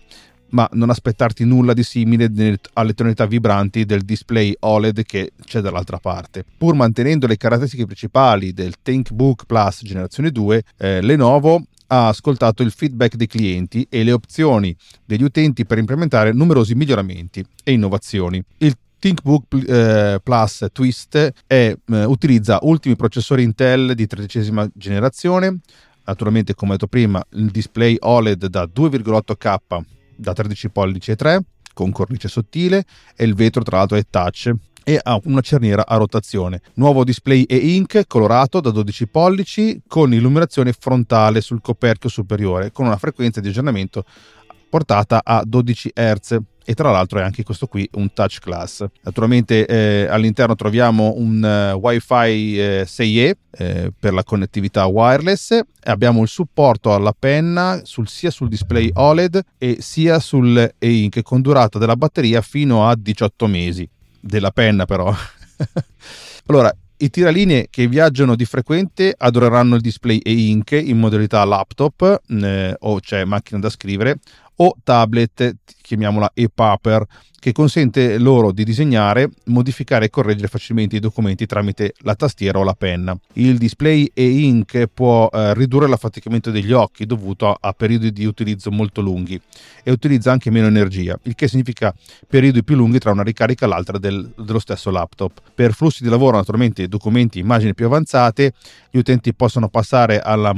[0.50, 2.32] ma non aspettarti nulla di simile
[2.72, 6.42] alle tonalità vibranti del display OLED che c'è dall'altra parte.
[6.56, 12.70] Pur mantenendo le caratteristiche principali del ThinkBook Plus generazione 2, eh, Lenovo ha ascoltato il
[12.70, 14.74] feedback dei clienti e le opzioni
[15.04, 18.42] degli utenti per implementare numerosi miglioramenti e innovazioni.
[18.56, 25.60] Il ThinkBook eh, Plus Twist è, eh, utilizza ultimi processori Intel di tredicesima generazione,
[26.04, 29.80] naturalmente come detto prima il display OLED da 2,8K
[30.16, 31.42] da 13 pollici e 3
[31.72, 32.84] con cornice sottile
[33.14, 34.52] e il vetro tra l'altro è touch
[34.88, 36.62] e ha una cerniera a rotazione.
[36.74, 42.96] Nuovo display e-ink colorato da 12 pollici con illuminazione frontale sul coperchio superiore con una
[42.96, 44.04] frequenza di aggiornamento
[44.68, 46.38] portata a 12 Hz
[46.68, 48.84] e tra l'altro è anche questo qui un touch class.
[49.02, 56.20] Naturalmente eh, all'interno troviamo un uh, Wi-Fi eh, 6E eh, per la connettività wireless, abbiamo
[56.20, 61.78] il supporto alla penna sul, sia sul display OLED e sia sul e-ink con durata
[61.78, 63.88] della batteria fino a 18 mesi
[64.20, 65.10] della penna però.
[66.48, 72.76] allora, i tiralinee che viaggiano di frequente adoreranno il display e-ink in modalità laptop eh,
[72.78, 74.18] o cioè macchina da scrivere
[74.58, 75.40] o tablet,
[75.88, 77.06] chiamiamola e-paper,
[77.40, 82.64] che consente loro di disegnare, modificare e correggere facilmente i documenti tramite la tastiera o
[82.64, 83.16] la penna.
[83.34, 88.70] Il display e-ink può eh, ridurre l'affaticamento degli occhi dovuto a, a, periodi di utilizzo
[88.70, 89.40] molto lunghi
[89.84, 91.94] e utilizza anche meno energia, il che significa
[92.26, 95.40] periodi più lunghi tra una ricarica e l'altra del, dello stesso laptop.
[95.54, 98.52] Per flussi di lavoro, naturalmente, documenti, immagini più avanzate,
[98.90, 100.52] gli utenti possono passare alla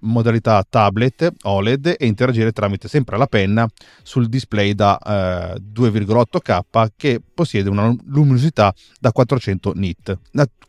[0.00, 3.68] modalità tablet OLED e interagire tramite sempre la penna
[4.02, 10.18] sul display da eh, 2,8K che possiede una luminosità da 400 nit.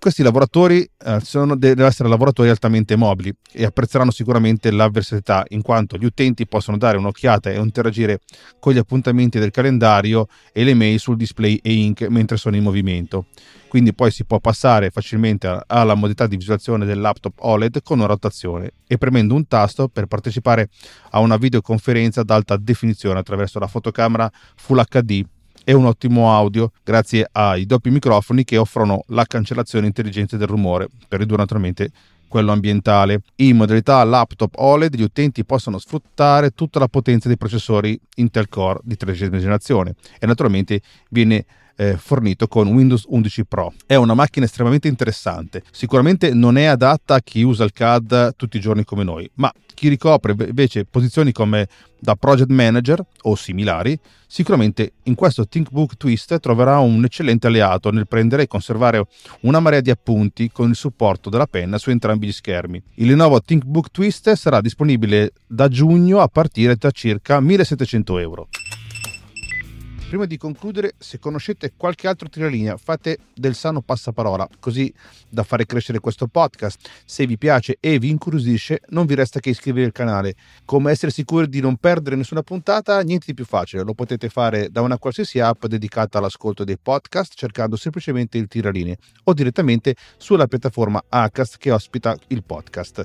[0.03, 5.61] Questi lavoratori eh, sono, devono essere lavoratori altamente mobili e apprezzeranno sicuramente la versatilità in
[5.61, 8.19] quanto gli utenti possono dare un'occhiata e interagire
[8.59, 13.27] con gli appuntamenti del calendario e le mail sul display e-ink mentre sono in movimento
[13.73, 18.05] quindi poi si può passare facilmente alla modalità di visualizzazione del laptop OLED con una
[18.05, 20.69] rotazione e premendo un tasto per partecipare
[21.09, 25.25] a una videoconferenza ad alta definizione attraverso la fotocamera Full HD
[25.63, 30.87] e un ottimo audio grazie ai doppi microfoni che offrono la cancellazione intelligente del rumore
[31.07, 31.89] per ridurre naturalmente
[32.27, 33.21] quello ambientale.
[33.37, 38.81] In modalità laptop OLED gli utenti possono sfruttare tutta la potenza dei processori Intel Core
[38.83, 41.43] di tredicesima generazione e naturalmente viene
[41.75, 43.73] eh, fornito con Windows 11 Pro.
[43.85, 45.63] È una macchina estremamente interessante.
[45.71, 49.51] Sicuramente non è adatta a chi usa il CAD tutti i giorni come noi, ma
[49.73, 51.67] chi ricopre invece posizioni come
[51.99, 53.97] da project manager o similari,
[54.27, 59.05] sicuramente in questo ThinkBook Twist troverà un eccellente alleato nel prendere e conservare
[59.41, 62.81] una marea di appunti con il supporto della penna su entrambi gli schermi.
[62.95, 68.47] Il Lenovo ThinkBook Twist sarà disponibile da giugno a partire da circa 1700 euro.
[70.13, 74.93] Prima di concludere, se conoscete qualche altro tiralinea, fate del sano passaparola, così
[75.27, 76.87] da fare crescere questo podcast.
[77.03, 80.35] Se vi piace e vi incuriosisce, non vi resta che iscrivervi al canale.
[80.65, 83.01] Come essere sicuri di non perdere nessuna puntata?
[83.01, 87.33] Niente di più facile, lo potete fare da una qualsiasi app dedicata all'ascolto dei podcast,
[87.35, 93.03] cercando semplicemente il tiralinea o direttamente sulla piattaforma Acast che ospita il podcast.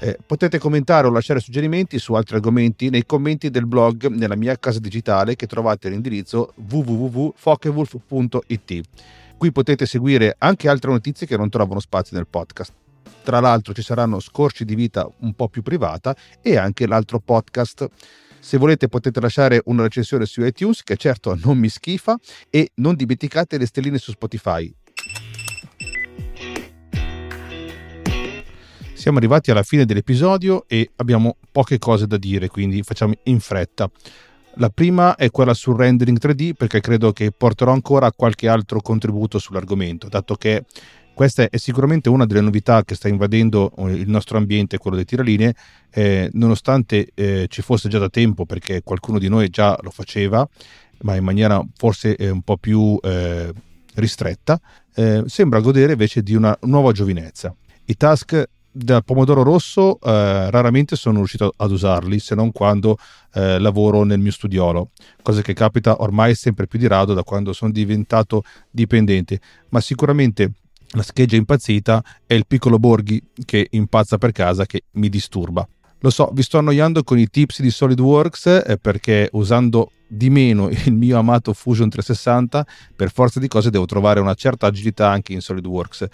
[0.00, 4.56] Eh, potete commentare o lasciare suggerimenti su altri argomenti nei commenti del blog nella mia
[4.58, 8.80] casa digitale che trovate all'indirizzo www.fokewolf.it.
[9.36, 12.72] Qui potete seguire anche altre notizie che non trovano spazio nel podcast.
[13.22, 17.88] Tra l'altro ci saranno scorci di vita un po' più privata e anche l'altro podcast.
[18.40, 22.16] Se volete potete lasciare una recensione su iTunes che certo non mi schifa
[22.50, 24.72] e non dimenticate le stelline su Spotify
[29.08, 33.90] Siamo arrivati alla fine dell'episodio e abbiamo poche cose da dire, quindi facciamo in fretta.
[34.56, 39.38] La prima è quella sul rendering 3D perché credo che porterò ancora qualche altro contributo
[39.38, 40.66] sull'argomento, dato che
[41.14, 45.06] questa è sicuramente una delle novità che sta invadendo eh, il nostro ambiente, quello dei
[45.06, 45.54] tiralinee,
[45.88, 50.46] eh, nonostante eh, ci fosse già da tempo perché qualcuno di noi già lo faceva,
[51.04, 53.54] ma in maniera forse eh, un po' più eh,
[53.94, 54.60] ristretta,
[54.94, 57.54] eh, sembra godere invece di una nuova giovinezza.
[57.86, 58.46] I task
[58.84, 62.96] del pomodoro rosso eh, raramente sono riuscito ad usarli se non quando
[63.34, 64.90] eh, lavoro nel mio studiolo,
[65.22, 70.52] cosa che capita ormai sempre più di rado da quando sono diventato dipendente, ma sicuramente
[70.92, 75.68] la scheggia impazzita è il piccolo Borghi che impazza per casa che mi disturba.
[76.00, 80.68] Lo so, vi sto annoiando con i tips di SolidWorks eh, perché usando di meno
[80.68, 82.64] il mio amato Fusion 360,
[82.94, 86.06] per forza di cose devo trovare una certa agilità anche in SolidWorks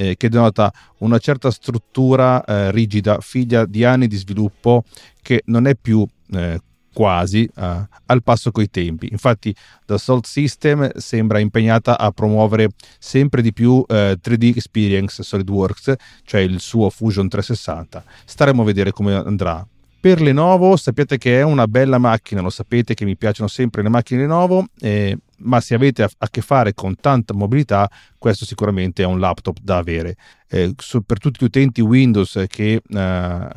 [0.00, 4.84] eh, che denota una certa struttura eh, rigida, figlia di anni di sviluppo
[5.20, 6.58] che non è più eh,
[6.92, 7.62] quasi uh,
[8.06, 9.08] al passo coi tempi.
[9.12, 9.54] Infatti,
[9.86, 15.94] The Salt System sembra impegnata a promuovere sempre di più uh, 3D Experience SolidWorks,
[16.24, 18.02] cioè il suo Fusion 360.
[18.24, 19.64] Staremo a vedere come andrà.
[20.00, 23.90] Per Lenovo sappiate che è una bella macchina, lo sapete che mi piacciono sempre le
[23.90, 27.86] macchine Lenovo, eh, ma se avete a, che fare con tanta mobilità,
[28.16, 30.16] questo sicuramente è un laptop da avere.
[30.48, 33.48] Eh, su, per tutti gli utenti Windows che eh,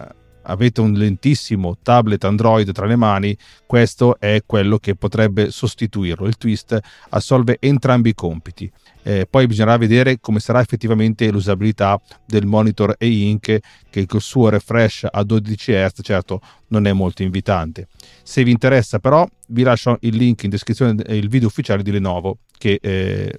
[0.43, 3.35] avete un lentissimo tablet Android tra le mani,
[3.65, 6.27] questo è quello che potrebbe sostituirlo.
[6.27, 6.77] Il Twist
[7.09, 8.71] assolve entrambi i compiti.
[9.05, 15.05] Eh, poi bisognerà vedere come sarà effettivamente l'usabilità del monitor e-ink che col suo refresh
[15.11, 17.87] a 12 Hz certo non è molto invitante.
[18.23, 22.37] Se vi interessa però vi lascio il link in descrizione del video ufficiale di Lenovo
[22.57, 23.33] che eh,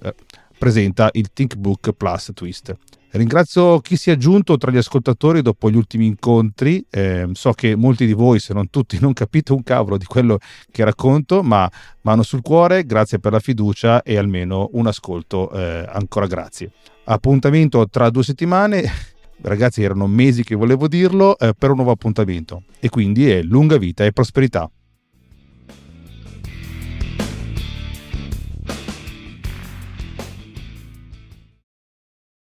[0.57, 2.75] presenta il ThinkBook Plus Twist.
[3.15, 6.85] Ringrazio chi si è aggiunto tra gli ascoltatori dopo gli ultimi incontri.
[6.89, 10.37] Eh, so che molti di voi, se non tutti, non capite un cavolo di quello
[10.69, 11.69] che racconto, ma
[12.01, 15.49] mano sul cuore, grazie per la fiducia e almeno un ascolto.
[15.51, 16.71] Eh, ancora grazie.
[17.05, 18.83] Appuntamento tra due settimane.
[19.41, 22.63] Ragazzi, erano mesi che volevo dirlo eh, per un nuovo appuntamento.
[22.81, 24.69] E quindi è lunga vita e prosperità.